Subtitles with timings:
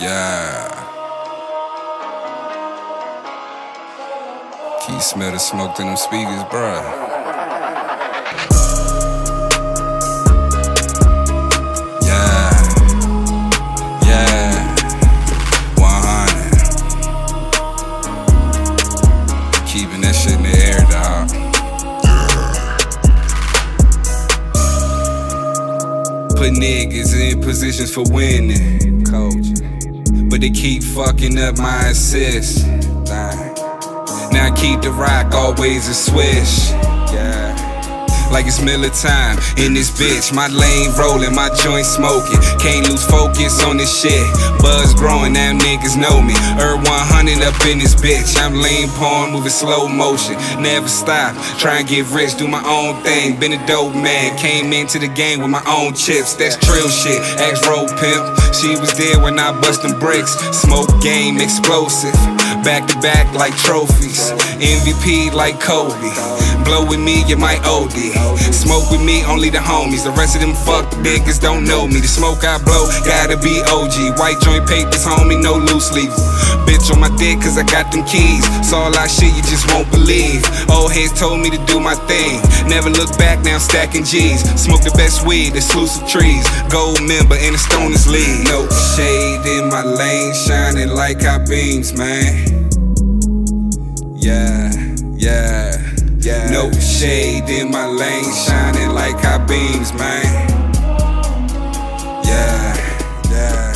[0.00, 0.96] Yeah.
[4.80, 6.82] Can smell the smoke in them speakers, bruh?
[12.00, 12.50] Yeah.
[14.06, 14.74] Yeah.
[15.76, 16.80] 100.
[19.66, 21.28] Keeping that shit in the air, dog.
[26.30, 29.04] Put niggas in positions for winning.
[29.04, 29.60] Coach.
[30.30, 32.62] But they keep fucking up my assists.
[32.62, 33.54] Dang.
[34.32, 36.70] Now I keep the rock always a swish.
[37.12, 37.59] Yeah.
[38.30, 40.32] Like it's Miller time in this bitch.
[40.32, 42.38] My lane rolling, my joint smoking.
[42.62, 44.22] Can't lose focus on this shit.
[44.62, 46.34] Buzz growing, now niggas know me.
[46.62, 48.38] Er 100 up in this bitch.
[48.38, 50.36] I'm lean porn, moving slow motion.
[50.62, 51.34] Never stop.
[51.58, 53.38] Try and get rich, do my own thing.
[53.38, 54.38] Been a dope man.
[54.38, 56.34] Came into the game with my own chips.
[56.34, 57.20] That's trill shit.
[57.40, 58.22] Ex road pimp.
[58.54, 60.36] She was there when I bust bricks.
[60.52, 62.14] Smoke game explosive.
[62.62, 64.32] Back to back like trophies.
[64.60, 66.12] MVP like Kobe.
[66.64, 67.96] Blow with me, you might OD.
[68.52, 70.04] Smoke with me, only the homies.
[70.04, 72.00] The rest of them fuck niggas don't know me.
[72.00, 74.18] The smoke I blow, gotta be OG.
[74.18, 76.10] White joint papers, homie, no loose leaf.
[76.66, 78.44] Bitch on my dick, cause I got them keys.
[78.66, 80.44] Saw a lot shit you just won't believe.
[80.70, 82.40] Old heads told me to do my thing.
[82.68, 84.42] Never look back, now I'm stacking G's.
[84.60, 86.46] Smoke the best weed, exclusive trees.
[86.68, 88.46] Gold member in the Stoners League.
[88.46, 92.70] No shade in my lane, shining like hot beams, man.
[94.16, 94.70] Yeah,
[95.16, 95.89] yeah.
[96.60, 100.26] No shade in my lane, shining like hot beams, man.
[102.22, 102.76] Yeah,
[103.30, 103.72] yeah.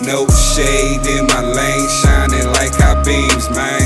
[0.00, 3.82] No shade in my lane, shining like hot beams, man.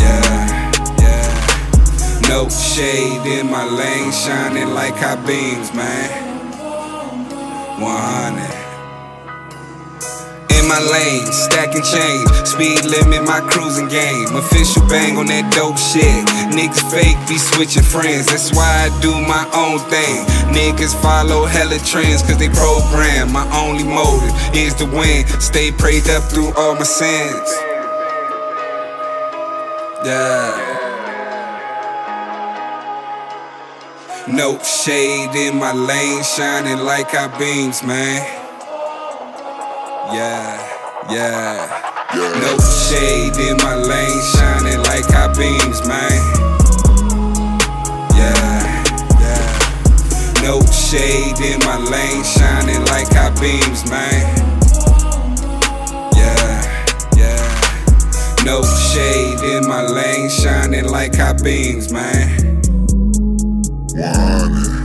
[0.00, 0.72] Yeah,
[1.04, 2.28] yeah.
[2.30, 6.08] No shade in my lane, shining like hot beams, man.
[7.78, 8.71] 100 in
[10.72, 12.28] my lane, stacking change.
[12.48, 14.34] Speed limit, my cruising game.
[14.34, 16.24] Official bang on that dope shit.
[16.48, 18.26] Niggas fake, be switching friends.
[18.26, 20.24] That's why I do my own thing.
[20.48, 23.32] Niggas follow hella trends, cause they program.
[23.32, 25.28] My only motive is to win.
[25.40, 27.50] Stay prayed up through all my sins.
[30.08, 30.80] Yeah.
[34.28, 38.41] No shade in my lane, shining like hot beams, man.
[40.12, 42.08] Yeah, yeah.
[42.14, 46.20] No shade in my lane, shining like hot beams, man.
[48.14, 48.84] Yeah,
[49.20, 50.42] yeah.
[50.42, 54.22] No shade in my lane, shining like hot beams, man.
[56.14, 56.60] Yeah,
[57.16, 58.44] yeah.
[58.44, 62.60] No shade in my lane, shining like hot beams, man.
[63.94, 64.81] Wow.